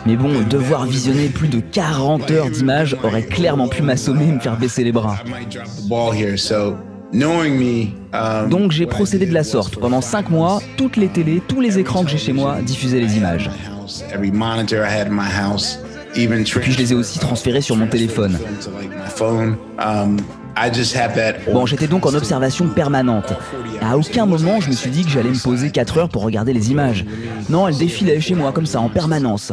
Mais 0.07 0.17
bon, 0.17 0.41
devoir 0.49 0.87
visionner 0.87 1.29
plus 1.29 1.49
de 1.49 1.61
40 1.61 2.31
heures 2.31 2.51
d'images 2.51 2.97
aurait 3.03 3.27
clairement 3.27 3.69
pu 3.69 3.83
m'assommer 3.83 4.29
et 4.29 4.33
me 4.33 4.41
faire 4.41 4.57
baisser 4.57 4.85
les 4.85 4.93
bras. 4.93 5.19
Donc 7.13 8.73
j'ai 8.73 8.87
procédé 8.87 9.27
de 9.27 9.35
la 9.35 9.45
sorte. 9.45 9.77
Pendant 9.77 10.01
5 10.01 10.31
mois, 10.31 10.63
toutes 10.77 10.97
les 10.97 11.09
télés, 11.09 11.43
tous 11.47 11.61
les 11.61 11.79
écrans 11.79 12.05
que 12.05 12.11
j'ai 12.11 12.19
chez 12.19 12.33
moi 12.33 12.63
diffusaient 12.63 13.01
les 13.01 13.17
images. 13.17 13.51
Et 16.15 16.27
puis 16.27 16.73
je 16.73 16.79
les 16.79 16.93
ai 16.93 16.95
aussi 16.95 17.19
transférés 17.19 17.61
sur 17.61 17.77
mon 17.77 17.87
téléphone. 17.87 18.39
Bon, 21.51 21.65
j'étais 21.65 21.87
donc 21.87 22.05
en 22.05 22.15
observation 22.15 22.69
permanente. 22.69 23.33
À 23.81 23.97
aucun 23.97 24.27
moment 24.27 24.61
je 24.61 24.69
me 24.69 24.75
suis 24.75 24.91
dit 24.91 25.05
que 25.05 25.11
j'allais 25.11 25.31
me 25.31 25.43
poser 25.43 25.71
4 25.71 25.99
heures 25.99 26.11
pour 26.11 26.23
regarder 26.23 26.53
les 26.53 26.71
images. 26.71 27.07
Non, 27.49 27.67
elles 27.69 27.79
défilaient 27.79 28.21
chez 28.21 28.35
moi 28.35 28.53
comme 28.53 28.67
ça, 28.67 28.81
en 28.81 28.91
permanence. 28.91 29.53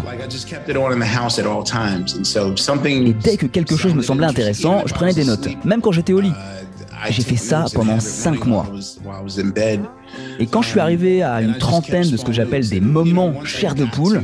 Et 2.85 3.13
dès 3.13 3.37
que 3.37 3.45
quelque 3.45 3.77
chose 3.77 3.95
me 3.95 4.01
semblait 4.01 4.27
intéressant, 4.27 4.83
je 4.85 4.93
prenais 4.93 5.13
des 5.13 5.23
notes, 5.25 5.47
même 5.65 5.81
quand 5.81 5.91
j'étais 5.93 6.13
au 6.13 6.19
lit. 6.19 6.33
J'ai 7.09 7.23
fait 7.23 7.35
ça 7.37 7.65
pendant 7.73 7.99
5 7.99 8.45
mois. 8.45 8.65
Et 10.39 10.47
quand 10.47 10.61
je 10.61 10.69
suis 10.69 10.79
arrivé 10.79 11.23
à 11.23 11.41
une 11.41 11.57
trentaine 11.57 12.09
de 12.09 12.17
ce 12.17 12.25
que 12.25 12.31
j'appelle 12.31 12.67
des 12.67 12.79
moments 12.79 13.43
chair 13.45 13.75
de 13.75 13.85
poule, 13.85 14.21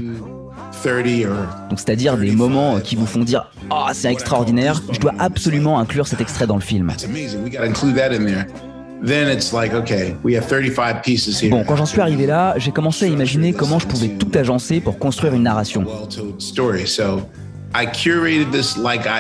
donc 1.70 1.80
c'est-à-dire 1.80 2.18
des 2.18 2.32
moments 2.32 2.80
qui 2.80 2.96
vous 2.96 3.08
font 3.08 3.24
dire 3.24 3.50
ah 3.72 3.90
c'est 3.94 4.12
extraordinaire, 4.12 4.84
je 4.92 5.00
dois 5.00 5.14
absolument 5.18 5.80
inclure 5.80 6.08
cet 6.08 6.22
extrait 6.22 6.46
dans 6.46 6.56
le 6.56 6.62
film. 6.62 6.92
Bon, 11.50 11.64
quand 11.64 11.76
j'en 11.76 11.86
suis 11.86 12.02
arrivé 12.02 12.26
là, 12.26 12.54
j'ai 12.58 12.72
commencé 12.72 13.06
à 13.06 13.08
imaginer 13.08 13.54
comment 13.54 13.80
je 13.80 13.88
pouvais 13.88 14.10
tout 14.10 14.32
agencer 14.36 14.80
pour 14.80 14.98
construire 15.00 15.34
une 15.34 15.44
narration. 15.44 15.86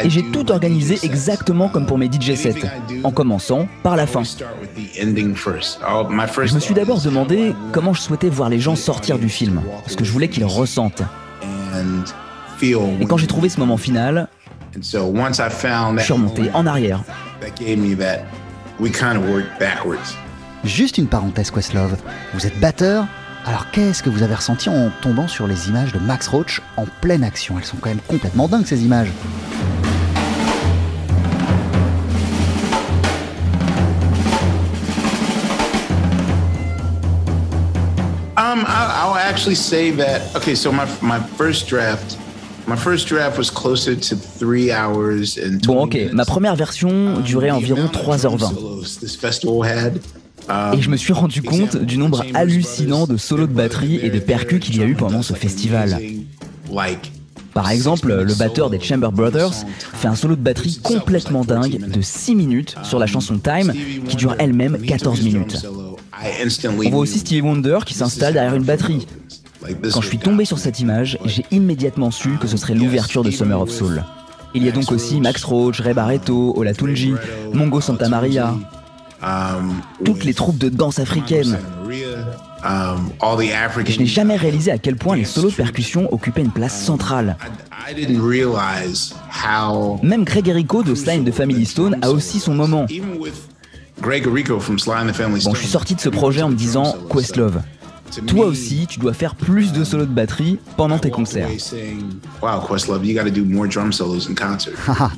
Et 0.03 0.09
j'ai 0.09 0.23
tout 0.23 0.51
organisé 0.51 0.99
exactement 1.03 1.69
comme 1.69 1.85
pour 1.85 1.97
mes 1.97 2.07
DJ 2.07 2.35
sets, 2.35 2.55
en 3.03 3.11
commençant 3.11 3.67
par 3.83 3.95
la 3.95 4.07
fin. 4.07 4.23
Je 4.23 5.05
me 6.55 6.59
suis 6.59 6.73
d'abord 6.73 7.01
demandé 7.01 7.53
comment 7.71 7.93
je 7.93 8.01
souhaitais 8.01 8.29
voir 8.29 8.49
les 8.49 8.59
gens 8.59 8.75
sortir 8.75 9.19
du 9.19 9.29
film, 9.29 9.61
ce 9.87 9.95
que 9.95 10.03
je 10.05 10.11
voulais 10.11 10.29
qu'ils 10.29 10.45
ressentent. 10.45 11.03
Et 12.61 12.75
quand 13.07 13.17
j'ai 13.17 13.27
trouvé 13.27 13.49
ce 13.49 13.59
moment 13.59 13.77
final, 13.77 14.27
je 14.77 14.81
suis 14.81 14.97
remonté 16.13 16.49
en 16.53 16.65
arrière. 16.65 17.03
Juste 20.63 20.97
une 20.97 21.07
parenthèse, 21.07 21.51
Questlove. 21.51 21.97
Vous 22.33 22.47
êtes 22.47 22.59
batteur 22.59 23.05
alors 23.45 23.69
qu'est-ce 23.71 24.01
que 24.01 24.09
vous 24.09 24.23
avez 24.23 24.33
ressenti 24.33 24.69
en 24.69 24.89
tombant 25.01 25.27
sur 25.27 25.47
les 25.47 25.69
images 25.69 25.93
de 25.93 25.99
Max 25.99 26.27
Roach 26.27 26.61
en 26.77 26.85
pleine 27.01 27.23
action? 27.23 27.57
Elles 27.59 27.65
sont 27.65 27.77
quand 27.77 27.89
même 27.89 27.99
complètement 28.07 28.47
dingues 28.47 28.65
ces 28.65 28.83
images. 28.83 29.09
Um, 38.37 38.65
I'll 38.67 39.15
actually 39.15 39.55
say 39.55 39.91
that. 39.91 40.35
Okay, 40.35 40.55
so 40.55 40.71
my 40.71 40.85
my 41.01 41.19
first 41.37 41.69
draft. 41.69 42.17
My 42.67 42.75
first 42.75 43.07
draft 43.07 43.37
was 43.37 43.51
closer 43.51 43.95
to 43.95 44.15
3 44.15 44.71
hours 44.71 45.37
and 45.37 45.59
Bon, 45.67 45.83
ok, 45.83 45.95
ma 46.13 46.25
première 46.25 46.55
version 46.55 47.19
durait 47.19 47.51
environ 47.51 47.85
3h20. 47.85 48.55
Et 50.73 50.81
je 50.81 50.89
me 50.89 50.97
suis 50.97 51.13
rendu 51.13 51.41
compte 51.41 51.77
du 51.77 51.97
nombre 51.97 52.23
hallucinant 52.33 53.07
de 53.07 53.17
solos 53.17 53.47
de 53.47 53.53
batterie 53.53 53.99
et 54.01 54.09
de 54.09 54.19
percus 54.19 54.59
qu'il 54.59 54.77
y 54.77 54.81
a 54.81 54.85
eu 54.85 54.95
pendant 54.95 55.21
ce 55.21 55.33
festival. 55.33 55.99
Par 57.53 57.71
exemple, 57.71 58.13
le 58.13 58.33
batteur 58.33 58.69
des 58.69 58.79
Chamber 58.79 59.11
Brothers 59.11 59.65
fait 59.93 60.07
un 60.07 60.15
solo 60.15 60.35
de 60.35 60.41
batterie 60.41 60.79
complètement 60.83 61.45
dingue 61.45 61.89
de 61.89 62.01
6 62.01 62.35
minutes 62.35 62.75
sur 62.83 62.99
la 62.99 63.07
chanson 63.07 63.37
Time 63.37 63.73
qui 64.07 64.15
dure 64.17 64.35
elle-même 64.39 64.77
14 64.77 65.21
minutes. 65.21 65.65
On 66.65 66.89
voit 66.89 66.99
aussi 66.99 67.19
Stevie 67.19 67.41
Wonder 67.41 67.79
qui 67.85 67.93
s'installe 67.93 68.33
derrière 68.33 68.55
une 68.55 68.63
batterie. 68.63 69.07
Quand 69.91 70.01
je 70.01 70.07
suis 70.07 70.19
tombé 70.19 70.45
sur 70.45 70.59
cette 70.59 70.79
image, 70.79 71.17
j'ai 71.25 71.45
immédiatement 71.51 72.11
su 72.11 72.37
que 72.39 72.47
ce 72.47 72.57
serait 72.57 72.75
l'ouverture 72.75 73.23
de 73.23 73.31
Summer 73.31 73.59
of 73.59 73.69
Soul. 73.71 74.03
Il 74.53 74.63
y 74.63 74.69
a 74.69 74.71
donc 74.71 74.91
aussi 74.91 75.19
Max 75.19 75.43
Roach, 75.43 75.81
Ray 75.81 75.93
Barreto, 75.93 76.53
Ola 76.55 76.73
Tunji, 76.73 77.13
Mongo 77.53 77.81
Santa 77.81 78.07
Maria, 78.07 78.55
toutes 80.03 80.23
les 80.23 80.33
troupes 80.33 80.57
de 80.57 80.69
danse 80.69 80.99
africaines. 80.99 81.57
Je 82.63 83.99
n'ai 83.99 84.05
jamais 84.05 84.35
réalisé 84.35 84.71
à 84.71 84.77
quel 84.77 84.95
point 84.95 85.15
les 85.15 85.25
solos 85.25 85.51
de 85.51 85.55
percussion 85.55 86.11
occupaient 86.13 86.41
une 86.41 86.51
place 86.51 86.79
centrale. 86.81 87.37
Même 90.03 90.23
Greg 90.23 90.47
Errico 90.47 90.83
de 90.83 90.95
Slime 90.95 91.23
de 91.23 91.31
Family 91.31 91.65
Stone 91.65 91.97
a 92.01 92.09
aussi 92.11 92.39
son 92.39 92.53
moment. 92.53 92.85
Bon, 94.01 95.53
je 95.53 95.59
suis 95.59 95.67
sorti 95.67 95.95
de 95.95 96.01
ce 96.01 96.09
projet 96.09 96.41
en 96.41 96.49
me 96.49 96.55
disant 96.55 96.95
Questlove, 97.09 97.61
toi 98.27 98.45
aussi, 98.45 98.87
tu 98.87 98.99
dois 98.99 99.13
faire 99.13 99.35
plus 99.35 99.73
de 99.73 99.83
solos 99.83 100.05
de 100.05 100.11
batterie 100.11 100.59
pendant 100.77 100.99
tes 100.99 101.09
concerts. 101.09 101.49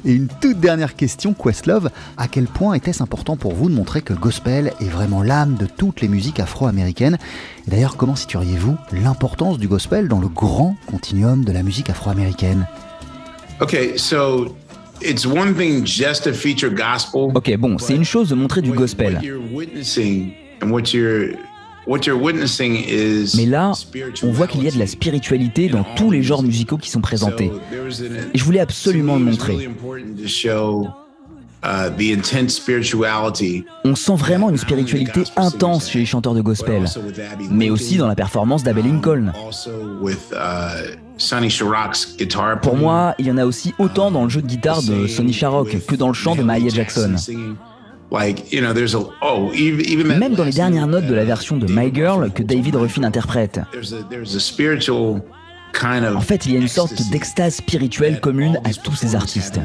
Et 0.06 0.14
une 0.14 0.28
toute 0.28 0.60
dernière 0.60 0.96
question, 0.96 1.34
Questlove, 1.34 1.90
à 2.18 2.28
quel 2.28 2.46
point 2.46 2.74
était-ce 2.74 3.04
important 3.04 3.36
pour 3.38 3.54
vous 3.54 3.70
de 3.70 3.76
montrer 3.76 4.02
que 4.02 4.14
gospel 4.14 4.74
est 4.80 4.90
vraiment 4.90 5.22
l'âme 5.22 5.56
de 5.56 5.66
toutes 5.66 6.02
les 6.02 6.08
musiques 6.08 6.40
afro-américaines? 6.40 7.18
Et 7.68 7.72
d'ailleurs, 7.72 7.98
comment 7.98 8.16
situeriez-vous 8.16 8.78
l'importance 8.92 9.60
du 9.60 9.68
gospel 9.68 10.08
dans 10.08 10.20
le 10.20 10.28
grand 10.28 10.76
continuum 10.88 11.44
de 11.44 11.52
la 11.52 11.64
musique 11.64 11.90
afro-américaine? 11.90 12.68
Ok, 17.36 17.56
bon, 17.58 17.78
c'est 17.78 17.96
une 17.96 18.04
chose 18.04 18.30
de 18.30 18.36
montrer 18.36 18.62
du 18.62 18.72
gospel. 18.72 19.20
Mais 21.88 23.46
là, 23.46 23.72
on 24.24 24.32
voit 24.32 24.48
qu'il 24.48 24.64
y 24.64 24.68
a 24.68 24.72
de 24.72 24.80
la 24.80 24.88
spiritualité 24.88 25.70
dans 25.70 25.86
tous 25.96 26.12
les 26.12 26.22
genres 26.24 26.44
musicaux 26.44 26.78
qui 26.78 26.90
sont 26.90 27.02
présentés. 27.02 27.52
Et 28.34 28.38
je 28.38 28.44
voulais 28.44 28.60
absolument 28.60 29.16
le 29.16 29.26
montrer. 29.26 29.70
On 33.84 33.96
sent 33.96 34.16
vraiment 34.16 34.50
une 34.50 34.58
spiritualité 34.58 35.24
intense 35.36 35.90
chez 35.90 36.00
les 36.00 36.06
chanteurs 36.06 36.34
de 36.34 36.42
gospel, 36.42 36.86
mais 37.50 37.70
aussi 37.70 37.98
dans 37.98 38.08
la 38.08 38.16
performance 38.16 38.64
d'Abel 38.64 38.86
Lincoln. 38.86 39.32
Pour 42.62 42.76
moi, 42.78 43.16
il 43.18 43.26
y 43.26 43.32
en 43.32 43.38
a 43.38 43.46
aussi 43.46 43.74
autant 43.80 44.12
dans 44.12 44.24
le 44.24 44.30
jeu 44.30 44.42
de 44.42 44.48
guitare 44.48 44.84
de 44.84 45.08
Sonny 45.08 45.34
Sharrock 45.34 45.86
que 45.86 45.96
dans 45.96 46.08
le 46.08 46.14
chant 46.14 46.36
de 46.36 46.44
Maya 46.44 46.70
Jackson. 46.70 47.16
Oh, 48.10 49.52
Même 50.06 50.36
dans 50.36 50.46
les 50.46 50.52
dernières 50.52 50.88
notes 50.88 51.08
de 51.08 51.14
la 51.14 51.26
version 51.26 51.58
de 51.58 51.68
My 51.70 51.94
Girl 51.94 52.32
que 52.32 52.42
David 52.42 52.76
Ruffin 52.76 53.04
interprète. 53.04 53.60
En 55.84 56.22
fait, 56.22 56.46
il 56.46 56.54
y 56.54 56.56
a 56.56 56.60
une 56.60 56.68
sorte 56.68 57.10
d'extase 57.12 57.56
spirituelle 57.56 58.20
commune 58.20 58.60
à 58.64 58.74
tous 58.74 58.96
ces 58.96 59.16
artistes. 59.16 59.60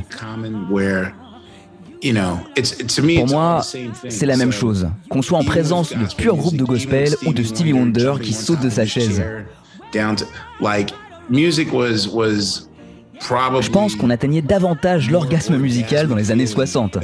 Pour 3.16 3.28
moi, 3.28 3.62
c'est 4.09 4.26
la 4.26 4.37
même 4.37 4.52
chose, 4.52 4.88
qu'on 5.09 5.22
soit 5.22 5.38
en 5.38 5.44
présence 5.44 5.92
de 5.92 6.14
purs 6.14 6.37
groupes 6.37 6.57
de 6.57 6.64
gospel 6.64 7.14
ou 7.24 7.33
de 7.33 7.42
Stevie 7.42 7.72
Wonder 7.72 8.14
qui 8.20 8.33
saute 8.33 8.61
de 8.61 8.70
sa 8.70 8.87
chaise. 8.87 9.22
Je 9.94 10.00
pense 13.70 13.94
qu'on 13.94 14.11
atteignait 14.11 14.42
davantage 14.42 15.11
l'orgasme 15.11 15.57
musical 15.57 16.09
dans 16.09 16.16
les 16.16 16.33
années 16.33 16.46
60. 16.46 16.98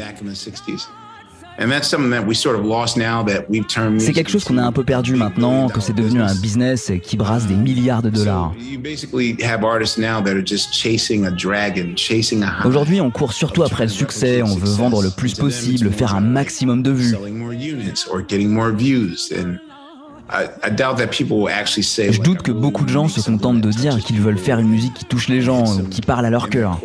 C'est 3.99 4.13
quelque 4.13 4.31
chose 4.31 4.45
qu'on 4.45 4.59
a 4.59 4.63
un 4.63 4.71
peu 4.73 4.85
perdu 4.85 5.17
maintenant, 5.17 5.69
que 5.69 5.81
c'est 5.81 5.93
devenu 5.93 6.21
un 6.21 6.35
business 6.35 6.93
qui 7.03 7.17
brasse 7.17 7.47
des 7.47 7.57
milliards 7.57 8.03
de 8.03 8.11
dollars. 8.11 8.55
Aujourd'hui, 12.65 13.01
on 13.01 13.11
court 13.11 13.33
surtout 13.33 13.65
après 13.65 13.85
le 13.85 13.91
succès, 13.91 14.43
on 14.43 14.55
veut 14.55 14.71
vendre 14.71 15.03
le 15.03 15.11
plus 15.11 15.35
possible, 15.35 15.91
faire 15.91 16.15
un 16.15 16.21
maximum 16.21 16.83
de 16.83 16.91
vues. 16.93 17.17
Je 22.13 22.21
doute 22.21 22.43
que 22.43 22.53
beaucoup 22.53 22.85
de 22.85 22.91
gens 22.91 23.09
se 23.09 23.21
contentent 23.21 23.61
de 23.61 23.71
dire 23.71 23.99
qu'ils 23.99 24.21
veulent 24.21 24.39
faire 24.39 24.59
une 24.59 24.69
musique 24.69 24.95
qui 24.95 25.05
touche 25.07 25.29
les 25.29 25.41
gens 25.41 25.65
qui 25.91 26.03
parle 26.03 26.27
à 26.27 26.31
leur 26.31 26.51
cœur. 26.51 26.79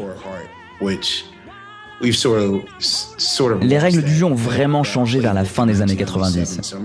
Les 2.01 3.77
règles 3.77 4.03
du 4.03 4.13
jeu 4.13 4.25
ont 4.25 4.35
vraiment 4.35 4.83
changé 4.83 5.19
vers 5.19 5.33
la 5.33 5.45
fin 5.45 5.65
des 5.65 5.81
années 5.81 5.95
90. 5.95 6.75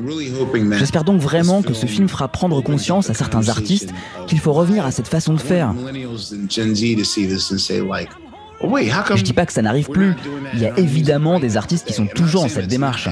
J'espère 0.72 1.04
donc 1.04 1.20
vraiment 1.20 1.62
que 1.62 1.74
ce 1.74 1.86
film 1.86 2.08
fera 2.08 2.28
prendre 2.28 2.60
conscience 2.62 3.10
à 3.10 3.14
certains 3.14 3.48
artistes 3.48 3.90
qu'il 4.26 4.38
faut 4.38 4.52
revenir 4.52 4.84
à 4.86 4.90
cette 4.90 5.08
façon 5.08 5.34
de 5.34 5.40
faire. 5.40 5.74
Je 8.60 9.22
dis 9.22 9.32
pas 9.32 9.46
que 9.46 9.52
ça 9.52 9.62
n'arrive 9.62 9.88
plus. 9.88 10.14
Il 10.54 10.60
y 10.60 10.66
a 10.66 10.78
évidemment 10.78 11.40
des 11.40 11.56
artistes 11.56 11.86
qui 11.86 11.92
sont 11.92 12.06
toujours 12.06 12.42
dans 12.42 12.48
cette 12.48 12.68
démarche. 12.68 13.08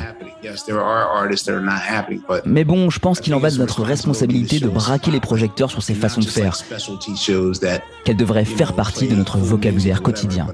Mais 2.44 2.64
bon, 2.64 2.90
je 2.90 2.98
pense 2.98 3.20
qu'il 3.20 3.34
en 3.34 3.38
va 3.38 3.50
de 3.50 3.58
notre 3.58 3.82
responsabilité 3.82 4.60
de 4.60 4.68
braquer 4.68 5.10
les 5.10 5.20
projecteurs 5.20 5.70
sur 5.70 5.82
ces 5.82 5.94
façons 5.94 6.20
de 6.20 6.26
faire, 6.26 6.56
qu'elles 8.04 8.16
devraient 8.16 8.44
faire 8.44 8.74
partie 8.74 9.08
de 9.08 9.14
notre 9.14 9.38
vocabulaire 9.38 10.02
quotidien. 10.02 10.46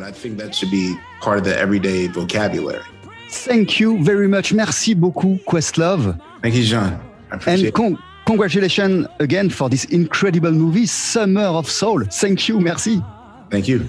Thank 3.49 3.81
you 3.81 3.97
very 4.03 4.29
much. 4.29 4.53
Merci 4.53 4.95
beaucoup, 4.95 5.39
Questlove. 5.47 6.15
Thank 6.43 6.55
you, 6.55 6.65
John. 6.65 6.99
And 7.47 7.71
con 7.73 7.97
congratulations 8.27 9.07
again 9.21 9.49
for 9.49 9.71
this 9.71 9.87
incredible 9.91 10.53
movie, 10.53 10.87
Summer 10.87 11.47
of 11.47 11.69
Soul. 11.69 12.05
Thank 12.11 12.49
you, 12.49 12.61
merci. 12.61 13.01
Thank 13.51 13.69
you. 13.69 13.81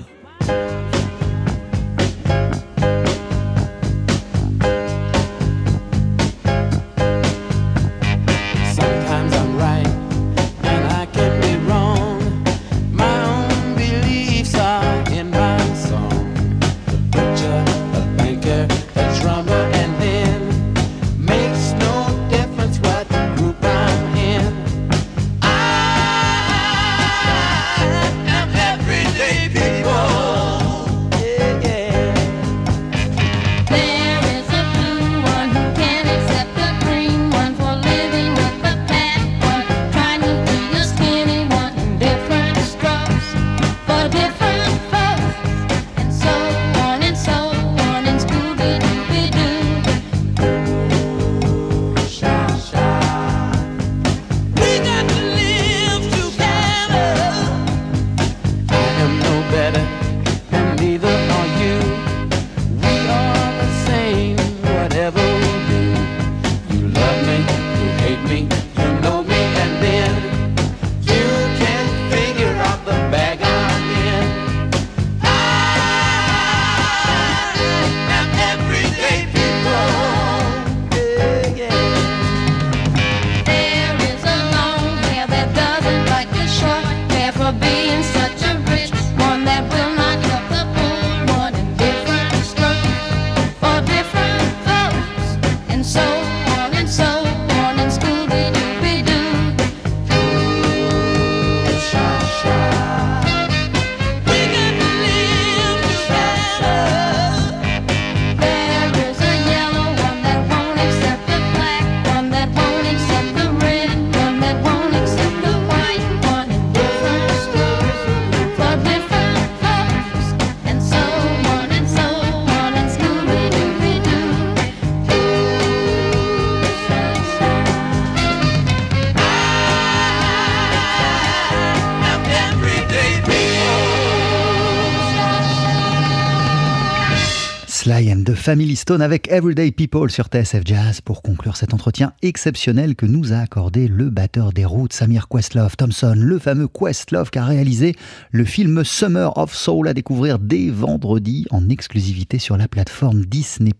The 138.23 138.35
Family 138.35 138.75
Stone 138.75 139.01
avec 139.01 139.29
Everyday 139.29 139.71
People 139.71 140.09
sur 140.09 140.27
TSF 140.27 140.61
Jazz 140.65 141.01
pour 141.01 141.21
conclure 141.21 141.57
cet 141.57 141.73
entretien 141.73 142.13
exceptionnel 142.21 142.95
que 142.95 143.05
nous 143.05 143.33
a 143.33 143.37
accordé 143.37 143.87
le 143.87 144.09
batteur 144.09 144.53
des 144.53 144.65
routes 144.65 144.93
Samir 144.93 145.27
Questlove 145.27 145.75
Thompson, 145.75 146.13
le 146.15 146.39
fameux 146.39 146.67
Questlove 146.67 147.31
qui 147.31 147.39
a 147.39 147.45
réalisé 147.45 147.95
le 148.31 148.45
film 148.45 148.83
Summer 148.83 149.37
of 149.37 149.53
Soul 149.53 149.87
à 149.87 149.93
découvrir 149.93 150.39
dès 150.39 150.69
vendredi 150.69 151.47
en 151.49 151.67
exclusivité 151.69 152.39
sur 152.39 152.55
la 152.55 152.67
plateforme 152.67 153.25
Disney+. 153.25 153.71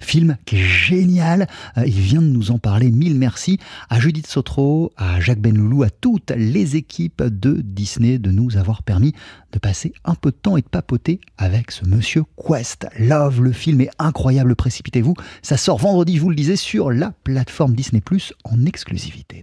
Film 0.00 0.36
qui 0.46 0.56
est 0.56 0.66
génial, 0.66 1.46
euh, 1.76 1.84
il 1.84 2.00
vient 2.00 2.22
de 2.22 2.28
nous 2.28 2.52
en 2.52 2.58
parler, 2.58 2.90
mille 2.90 3.16
merci 3.16 3.58
à 3.90 4.00
Judith 4.00 4.26
Sotro, 4.26 4.92
à 4.96 5.20
Jacques 5.20 5.40
Benloulou, 5.40 5.82
à 5.82 5.90
toutes 5.90 6.30
les 6.30 6.76
équipes 6.76 7.22
de 7.22 7.60
Disney 7.62 8.18
de 8.18 8.30
nous 8.30 8.56
avoir 8.56 8.82
permis 8.82 9.14
de 9.54 9.58
passer 9.60 9.94
un 10.04 10.14
peu 10.14 10.30
de 10.30 10.36
temps 10.36 10.56
et 10.56 10.62
de 10.62 10.66
papoter 10.66 11.20
avec 11.38 11.70
ce 11.70 11.86
monsieur 11.86 12.24
Quest. 12.36 12.86
Love, 12.98 13.40
le 13.40 13.52
film 13.52 13.80
est 13.80 13.90
incroyable, 13.98 14.56
précipitez-vous. 14.56 15.14
Ça 15.42 15.56
sort 15.56 15.78
vendredi, 15.78 16.16
je 16.16 16.20
vous 16.20 16.30
le 16.30 16.36
disais, 16.36 16.56
sur 16.56 16.90
la 16.90 17.12
plateforme 17.22 17.74
Disney 17.74 18.00
Plus 18.00 18.32
en 18.44 18.66
exclusivité. 18.66 19.42